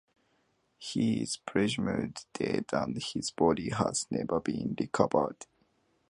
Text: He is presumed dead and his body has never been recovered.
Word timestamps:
He 0.79 1.21
is 1.21 1.37
presumed 1.37 2.25
dead 2.33 2.65
and 2.73 2.97
his 2.99 3.29
body 3.29 3.69
has 3.69 4.07
never 4.09 4.39
been 4.39 4.75
recovered. 4.79 5.45